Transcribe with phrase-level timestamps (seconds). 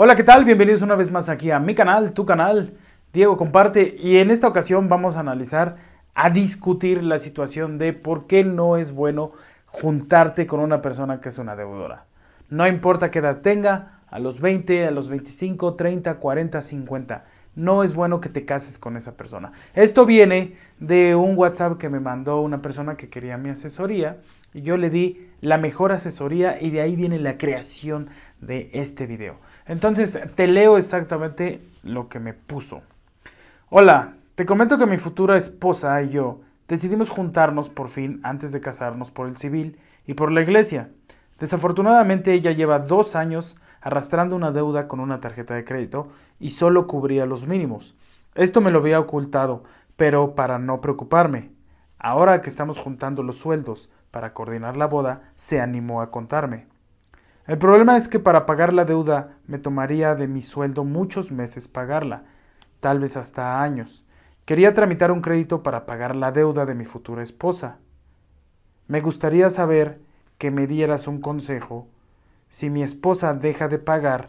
[0.00, 0.44] Hola, ¿qué tal?
[0.44, 2.72] Bienvenidos una vez más aquí a mi canal, tu canal,
[3.12, 3.96] Diego Comparte.
[3.98, 5.74] Y en esta ocasión vamos a analizar,
[6.14, 9.32] a discutir la situación de por qué no es bueno
[9.66, 12.04] juntarte con una persona que es una deudora.
[12.48, 17.24] No importa qué edad tenga, a los 20, a los 25, 30, 40, 50.
[17.56, 19.50] No es bueno que te cases con esa persona.
[19.74, 24.18] Esto viene de un WhatsApp que me mandó una persona que quería mi asesoría
[24.54, 28.10] y yo le di la mejor asesoría y de ahí viene la creación
[28.40, 29.38] de este video.
[29.68, 32.80] Entonces, te leo exactamente lo que me puso.
[33.68, 38.60] Hola, te comento que mi futura esposa y yo decidimos juntarnos por fin antes de
[38.60, 40.88] casarnos por el civil y por la iglesia.
[41.38, 46.08] Desafortunadamente ella lleva dos años arrastrando una deuda con una tarjeta de crédito
[46.40, 47.94] y solo cubría los mínimos.
[48.34, 49.64] Esto me lo había ocultado,
[49.96, 51.50] pero para no preocuparme.
[51.98, 56.66] Ahora que estamos juntando los sueldos para coordinar la boda, se animó a contarme.
[57.48, 61.66] El problema es que para pagar la deuda me tomaría de mi sueldo muchos meses
[61.66, 62.24] pagarla,
[62.80, 64.04] tal vez hasta años.
[64.44, 67.78] Quería tramitar un crédito para pagar la deuda de mi futura esposa.
[68.86, 69.98] Me gustaría saber
[70.36, 71.88] que me dieras un consejo
[72.50, 74.28] si mi esposa deja de pagar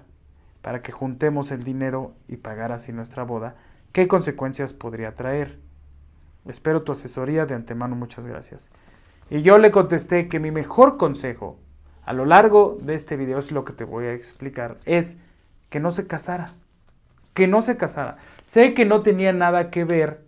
[0.61, 3.55] para que juntemos el dinero y pagar así nuestra boda,
[3.91, 5.59] ¿qué consecuencias podría traer?
[6.45, 8.71] Espero tu asesoría de antemano, muchas gracias.
[9.29, 11.59] Y yo le contesté que mi mejor consejo
[12.09, 15.17] a lo largo de este video es lo que te voy a explicar, es
[15.69, 16.55] que no se casara,
[17.35, 18.17] que no se casara.
[18.43, 20.25] Sé que no tenía nada que ver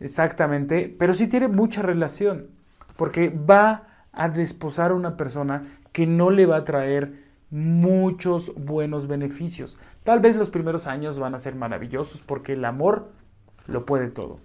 [0.00, 2.48] exactamente, pero sí tiene mucha relación,
[2.96, 9.06] porque va a desposar a una persona que no le va a traer muchos buenos
[9.06, 9.78] beneficios.
[10.02, 13.12] Tal vez los primeros años van a ser maravillosos porque el amor
[13.68, 14.40] lo puede todo.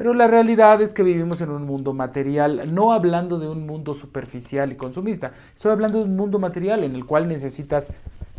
[0.00, 3.92] Pero la realidad es que vivimos en un mundo material, no hablando de un mundo
[3.92, 7.92] superficial y consumista, estoy hablando de un mundo material en el cual necesitas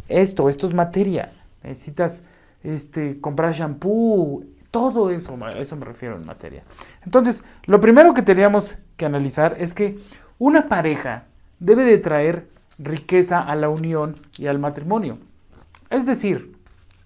[0.10, 2.26] esto, esto es materia, necesitas
[2.64, 6.64] este, comprar shampoo, todo eso, a eso me refiero en materia.
[7.06, 10.00] Entonces, lo primero que teníamos que analizar es que
[10.40, 11.26] una pareja
[11.60, 12.48] debe de traer
[12.80, 15.20] riqueza a la unión y al matrimonio.
[15.92, 16.58] Es decir,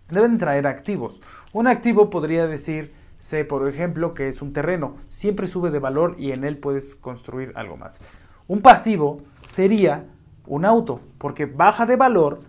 [0.10, 1.20] deben traer activos.
[1.52, 2.94] Un activo podría decir
[3.26, 6.94] Sé, por ejemplo, que es un terreno, siempre sube de valor y en él puedes
[6.94, 7.98] construir algo más.
[8.46, 10.06] Un pasivo sería
[10.46, 12.42] un auto, porque baja de valor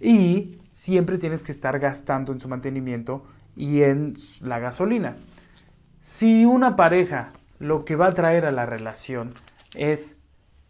[0.00, 3.26] y siempre tienes que estar gastando en su mantenimiento
[3.56, 5.18] y en la gasolina.
[6.00, 9.34] Si una pareja lo que va a traer a la relación
[9.74, 10.16] es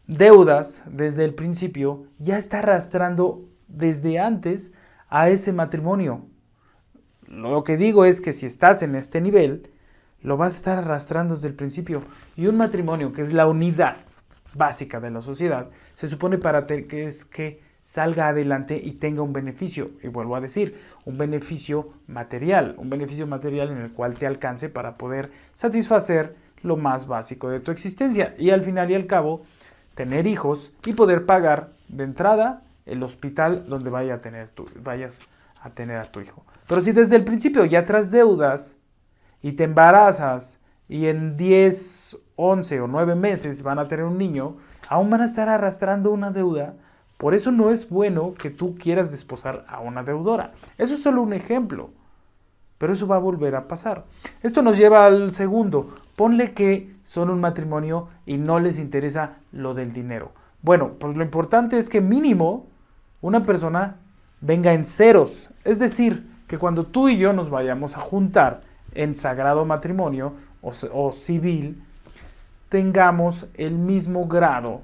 [0.09, 4.73] deudas desde el principio, ya está arrastrando desde antes
[5.09, 6.27] a ese matrimonio.
[7.33, 9.71] Lo que digo es que si estás en este nivel,
[10.21, 12.03] lo vas a estar arrastrando desde el principio.
[12.37, 13.97] Y un matrimonio, que es la unidad
[14.55, 19.33] básica de la sociedad, se supone para que es que salga adelante y tenga un
[19.33, 19.93] beneficio.
[20.03, 24.69] Y vuelvo a decir, un beneficio material, un beneficio material en el cual te alcance
[24.69, 28.35] para poder satisfacer lo más básico de tu existencia.
[28.37, 29.47] Y al final y al cabo,
[29.95, 35.21] tener hijos y poder pagar de entrada el hospital donde vaya a tener tu, vayas
[35.63, 36.45] a tener a tu hijo.
[36.69, 38.77] Pero si desde el principio ya traes deudas
[39.43, 40.59] y te embarazas
[40.89, 44.57] y en 10, 11 o 9 meses van a tener un niño,
[44.89, 46.75] aún van a estar arrastrando una deuda.
[47.17, 50.53] Por eso no es bueno que tú quieras desposar a una deudora.
[50.77, 51.91] Eso es solo un ejemplo.
[52.79, 54.05] Pero eso va a volver a pasar.
[54.43, 55.95] Esto nos lleva al segundo.
[56.17, 60.33] Ponle que son un matrimonio y no les interesa lo del dinero.
[60.63, 62.67] Bueno, pues lo importante es que mínimo
[63.21, 63.99] una persona
[64.41, 65.49] venga en ceros.
[65.63, 68.61] Es decir, que cuando tú y yo nos vayamos a juntar
[68.95, 71.83] en sagrado matrimonio o, civil,
[72.69, 74.83] tengamos el mismo grado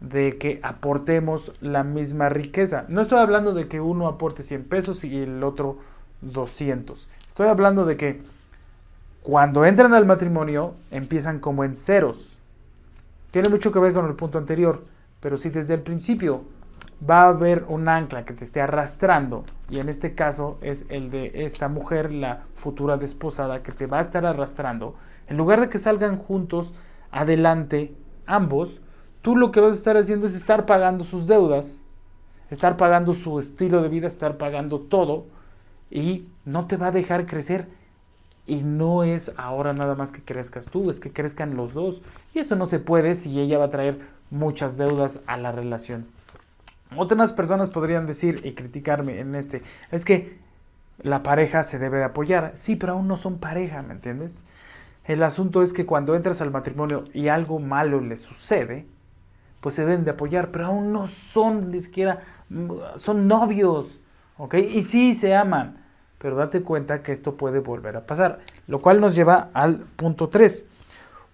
[0.00, 2.86] de que aportemos la misma riqueza.
[2.88, 5.78] No estoy hablando de que uno aporte 100 pesos y el otro
[6.22, 7.08] 200.
[7.28, 8.22] Estoy hablando de que
[9.22, 12.36] cuando entran al matrimonio empiezan como en ceros.
[13.30, 14.82] Tiene mucho que ver con el punto anterior,
[15.20, 16.42] pero si desde el principio
[17.08, 21.10] va a haber un ancla que te esté arrastrando, y en este caso es el
[21.10, 24.94] de esta mujer, la futura desposada, que te va a estar arrastrando,
[25.28, 26.74] en lugar de que salgan juntos
[27.10, 27.94] adelante
[28.26, 28.80] ambos,
[29.22, 31.80] tú lo que vas a estar haciendo es estar pagando sus deudas,
[32.50, 35.26] estar pagando su estilo de vida, estar pagando todo,
[35.90, 37.66] y no te va a dejar crecer.
[38.46, 42.02] Y no es ahora nada más que crezcas tú, es que crezcan los dos.
[42.34, 44.00] Y eso no se puede si ella va a traer
[44.30, 46.06] muchas deudas a la relación.
[46.96, 50.38] Otras personas podrían decir y criticarme en este, es que
[51.02, 52.52] la pareja se debe de apoyar.
[52.56, 54.42] Sí, pero aún no son pareja, ¿me entiendes?
[55.04, 58.86] El asunto es que cuando entras al matrimonio y algo malo le sucede,
[59.60, 62.20] pues se deben de apoyar, pero aún no son ni siquiera,
[62.96, 64.00] son novios.
[64.40, 64.54] ¿ok?
[64.54, 65.84] Y sí se aman,
[66.18, 70.28] pero date cuenta que esto puede volver a pasar, lo cual nos lleva al punto
[70.28, 70.66] 3.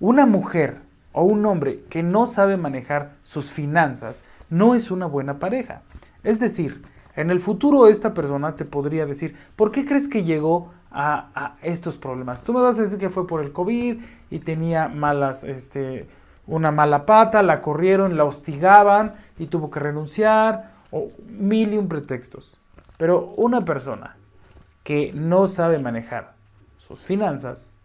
[0.01, 0.79] Una mujer
[1.13, 5.83] o un hombre que no sabe manejar sus finanzas no es una buena pareja.
[6.23, 6.83] Es decir,
[7.15, 11.97] en el futuro esta persona te podría decir, ¿por qué crees que llegó a, estos
[11.99, 12.43] problemas?
[12.43, 16.09] Tú me vas a decir que fue por el COVID y tenía malas, este,
[16.47, 21.89] una mala pata, la corrieron, la hostigaban y tuvo que renunciar, o mil y un
[21.89, 22.59] pretextos.
[22.99, 24.17] Pero una persona
[24.85, 26.35] que no sabe manejar
[26.79, 27.77] sus finanzas,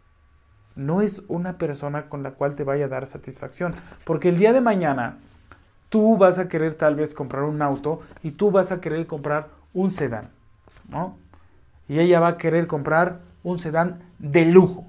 [0.75, 3.73] no es una persona con la cual te vaya a dar satisfacción.
[4.05, 5.17] Porque el día de mañana
[5.91, 9.49] tú vas a querer tal vez comprar un auto y tú vas a querer comprar
[9.73, 10.29] un sedán,
[10.89, 11.17] ¿no?
[11.89, 14.85] Y ella va a querer comprar un sedán de lujo.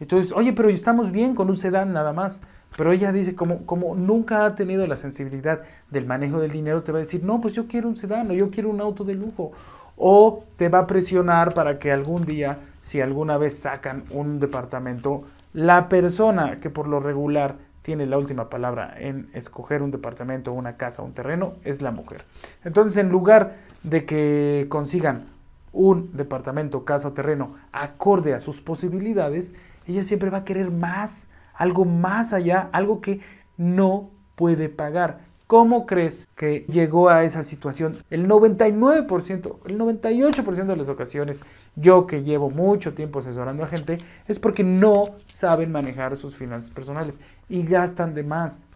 [0.00, 2.40] Entonces, oye, pero estamos bien con un sedán nada más.
[2.78, 6.92] Pero ella dice, como, como nunca ha tenido la sensibilidad del manejo del dinero, te
[6.92, 9.14] va a decir, no, pues yo quiero un sedán o yo quiero un auto de
[9.14, 9.52] lujo.
[9.98, 15.24] O te va a presionar para que algún día, si alguna vez sacan un departamento,
[15.52, 17.56] la persona que por lo regular
[17.88, 22.26] tiene la última palabra en escoger un departamento, una casa, un terreno, es la mujer.
[22.62, 25.28] Entonces, en lugar de que consigan
[25.72, 29.54] un departamento, casa o terreno acorde a sus posibilidades,
[29.86, 33.22] ella siempre va a querer más, algo más allá, algo que
[33.56, 35.20] no puede pagar.
[35.48, 37.96] ¿Cómo crees que llegó a esa situación?
[38.10, 41.40] El 99%, el 98% de las ocasiones,
[41.74, 43.96] yo que llevo mucho tiempo asesorando a gente,
[44.26, 47.18] es porque no saben manejar sus finanzas personales
[47.48, 48.66] y gastan de más.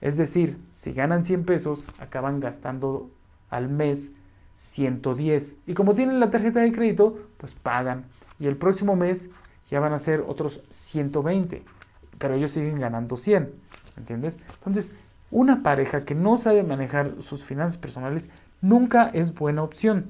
[0.00, 3.10] Es decir, si ganan 100 pesos, acaban gastando
[3.50, 4.12] al mes
[4.54, 5.56] 110.
[5.66, 8.04] Y como tienen la tarjeta de crédito, pues pagan.
[8.38, 9.30] Y el próximo mes
[9.68, 11.64] ya van a ser otros 120.
[12.18, 13.52] Pero ellos siguen ganando 100.
[13.96, 14.38] ¿Entiendes?
[14.58, 14.92] Entonces,
[15.30, 18.28] una pareja que no sabe manejar sus finanzas personales
[18.60, 20.06] nunca es buena opción.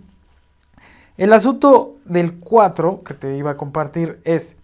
[1.16, 4.56] El asunto del 4 que te iba a compartir es,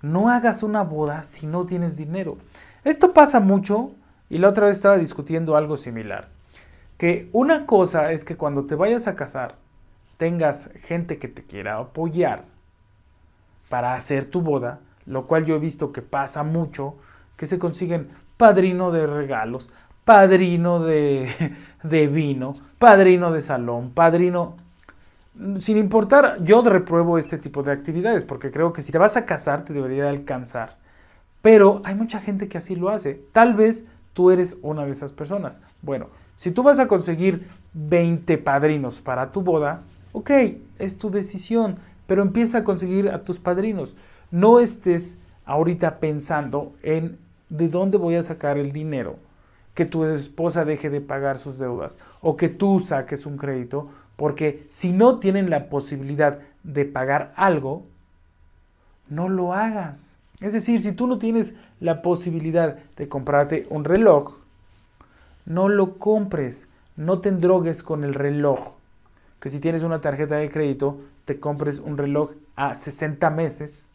[0.00, 2.38] no hagas una boda si no tienes dinero.
[2.84, 3.92] Esto pasa mucho
[4.28, 6.28] y la otra vez estaba discutiendo algo similar.
[6.96, 9.56] Que una cosa es que cuando te vayas a casar
[10.16, 12.44] tengas gente que te quiera apoyar
[13.68, 16.96] para hacer tu boda, lo cual yo he visto que pasa mucho,
[17.36, 19.70] que se consiguen padrino de regalos,
[20.04, 24.56] padrino de, vino, padrino de salón, padrino...
[25.60, 29.24] Sin importar, yo repruebo este tipo de actividades porque creo que si te vas a
[29.24, 30.76] casar te debería alcanzar.
[31.40, 33.14] Pero hay mucha gente que así lo hace.
[33.32, 35.62] Tal vez tú eres una de esas personas.
[35.80, 39.82] Bueno, si tú vas a conseguir 20 padrinos para tu boda,
[40.12, 40.30] ok,
[40.78, 41.76] es tu decisión,
[42.06, 43.96] pero empieza a conseguir a tus padrinos.
[44.30, 47.18] No estés ahorita pensando en
[47.48, 49.16] de dónde voy a sacar el dinero
[49.74, 54.66] que tu esposa deje de pagar sus deudas o que tú saques un crédito, porque
[54.68, 57.84] si no tienen la posibilidad de pagar algo,
[59.08, 60.18] no lo hagas.
[60.40, 64.36] Es decir, si tú no tienes la posibilidad de comprarte un reloj,
[65.44, 68.76] no lo compres, no te endrogues con el reloj.
[69.40, 73.90] Que si tienes una tarjeta de crédito, te compres un reloj a 60 meses,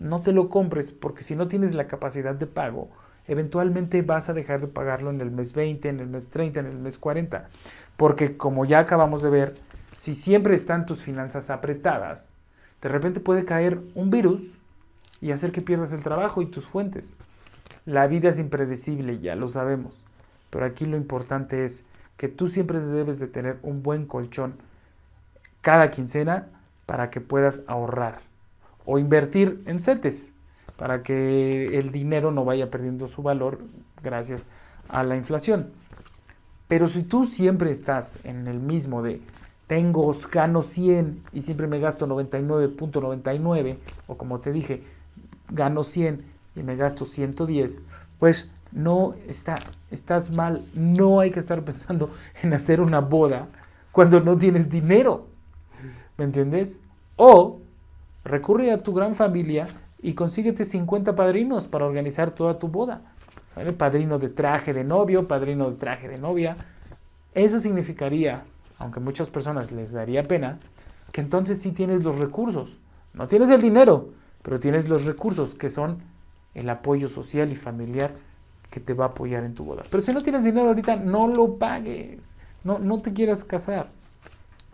[0.00, 2.88] no te lo compres porque si no tienes la capacidad de pago,
[3.28, 6.66] eventualmente vas a dejar de pagarlo en el mes 20, en el mes 30, en
[6.66, 7.48] el mes 40.
[7.98, 9.56] Porque como ya acabamos de ver,
[9.98, 12.30] si siempre están tus finanzas apretadas,
[12.80, 14.42] de repente puede caer un virus
[15.20, 17.14] y hacer que pierdas el trabajo y tus fuentes.
[17.84, 20.06] La vida es impredecible, ya lo sabemos.
[20.48, 21.84] Pero aquí lo importante es
[22.16, 24.54] que tú siempre debes de tener un buen colchón
[25.60, 26.48] cada quincena
[26.86, 28.29] para que puedas ahorrar
[28.90, 30.34] o invertir en CETES
[30.76, 33.60] para que el dinero no vaya perdiendo su valor
[34.02, 34.48] gracias
[34.88, 35.70] a la inflación.
[36.66, 39.20] Pero si tú siempre estás en el mismo de
[39.68, 43.78] tengo, gano 100 y siempre me gasto 99.99,
[44.08, 44.82] o como te dije,
[45.50, 46.24] gano 100
[46.56, 47.82] y me gasto 110,
[48.18, 49.60] pues no está,
[49.92, 50.64] estás mal.
[50.74, 52.10] No hay que estar pensando
[52.42, 53.46] en hacer una boda
[53.92, 55.28] cuando no tienes dinero.
[56.16, 56.80] ¿Me entiendes?
[57.14, 57.59] O
[58.24, 59.66] recurre a tu gran familia
[60.02, 63.02] y consíguete 50 padrinos para organizar toda tu boda.
[63.76, 66.56] Padrino de traje de novio, padrino de traje de novia.
[67.34, 68.44] Eso significaría,
[68.78, 70.58] aunque muchas personas les daría pena,
[71.12, 72.78] que entonces sí tienes los recursos.
[73.12, 74.10] No tienes el dinero,
[74.42, 75.98] pero tienes los recursos que son
[76.54, 78.12] el apoyo social y familiar
[78.70, 79.82] que te va a apoyar en tu boda.
[79.90, 82.36] Pero si no tienes dinero ahorita, no lo pagues.
[82.62, 83.88] No, no te quieras casar.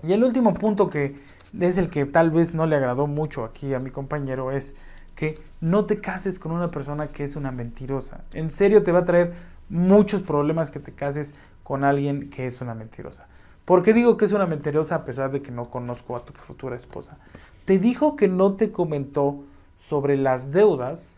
[0.02, 1.16] Y el último punto que
[1.60, 4.74] es el que tal vez no le agradó mucho aquí a mi compañero es
[5.14, 8.24] que no te cases con una persona que es una mentirosa.
[8.32, 9.34] En serio te va a traer
[9.68, 11.34] muchos problemas que te cases
[11.64, 13.26] con alguien que es una mentirosa.
[13.64, 16.32] ¿Por qué digo que es una mentirosa a pesar de que no conozco a tu
[16.34, 17.18] futura esposa?
[17.64, 19.42] Te dijo que no te comentó
[19.78, 21.16] sobre las deudas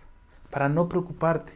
[0.50, 1.52] para no preocuparte.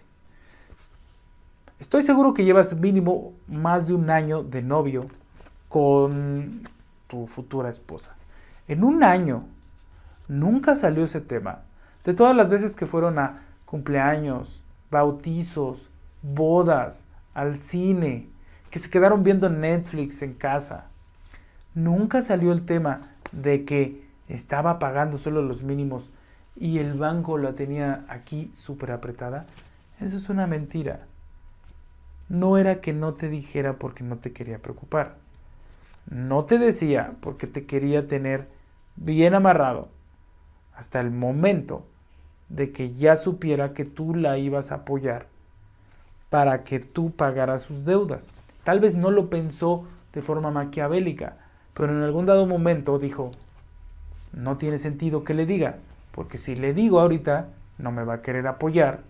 [1.81, 5.07] Estoy seguro que llevas mínimo más de un año de novio
[5.69, 6.63] con
[7.09, 8.15] tu futura esposa.
[8.69, 9.45] En un año
[10.29, 11.63] nunca salió ese tema.
[12.05, 15.89] De todas las veces que fueron a cumpleaños, bautizos,
[16.23, 18.29] bodas, al cine,
[18.71, 20.87] que se quedaron viendo Netflix en casa.
[21.75, 23.01] Nunca salió el tema
[23.33, 26.11] de que estaba pagando solo los mínimos
[26.57, 29.47] y el banco la tenía aquí súper apretada.
[30.01, 31.07] Eso es una mentira.
[32.29, 35.17] No era que no te dijera porque no te quería preocupar.
[36.11, 38.49] No te decía porque te quería tener
[38.97, 39.89] bien amarrado
[40.75, 41.87] hasta el momento
[42.49, 45.27] de que ya supiera que tú la ibas a apoyar
[46.29, 48.31] para que tú pagaras sus deudas.
[48.65, 51.37] Tal vez no lo pensó de forma maquiavélica,
[51.75, 53.33] pero en algún dado momento dijo,
[54.33, 55.77] no tiene sentido que le diga,
[56.13, 59.01] porque si le digo ahorita, no me va a querer apoyar,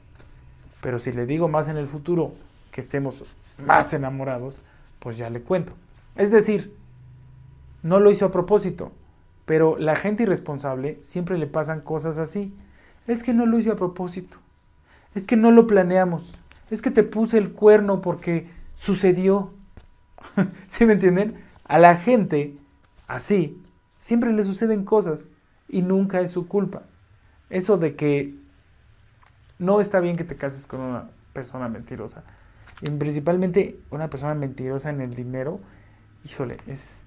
[0.80, 2.34] pero si le digo más en el futuro,
[2.70, 3.24] que estemos
[3.58, 4.60] más enamorados,
[4.98, 5.72] pues ya le cuento.
[6.16, 6.76] Es decir,
[7.82, 8.92] no lo hizo a propósito,
[9.44, 12.54] pero la gente irresponsable siempre le pasan cosas así.
[13.06, 14.38] Es que no lo hice a propósito,
[15.14, 16.38] es que no lo planeamos,
[16.70, 19.52] es que te puse el cuerno porque sucedió.
[20.68, 21.42] ¿Sí me entienden?
[21.64, 22.56] A la gente
[23.08, 23.60] así
[23.98, 25.30] siempre le suceden cosas
[25.68, 26.82] y nunca es su culpa.
[27.50, 28.34] Eso de que
[29.58, 32.24] no está bien que te cases con una persona mentirosa.
[32.80, 35.60] Y principalmente una persona mentirosa en el dinero,
[36.24, 37.04] híjole, es,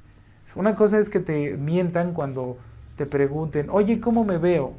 [0.54, 2.58] una cosa es que te mientan cuando
[2.98, 4.74] te pregunten, oye, ¿cómo me veo?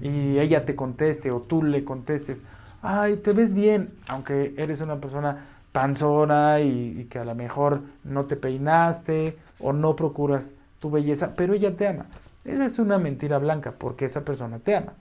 [0.00, 2.44] Y ella te conteste o tú le contestes,
[2.82, 8.24] ay, te ves bien, aunque eres una persona panzona y, que a lo mejor no
[8.24, 12.06] te peinaste o no procuras tu belleza, pero ella te ama.
[12.44, 14.94] Esa es una mentira blanca porque esa persona te ama.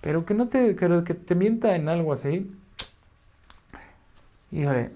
[0.00, 2.50] Pero que no te, que, que te mienta en algo así,
[4.52, 4.90] híjole,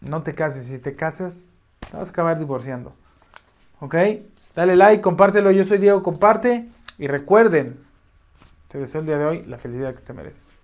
[0.00, 0.66] no te cases.
[0.66, 1.46] Si te casas,
[1.90, 2.92] te vas a acabar divorciando.
[3.80, 3.94] ¿Ok?
[4.54, 5.50] Dale like, compártelo.
[5.50, 6.68] Yo soy Diego, comparte.
[6.98, 7.78] Y recuerden,
[8.68, 10.55] te deseo el día de hoy la felicidad que te mereces.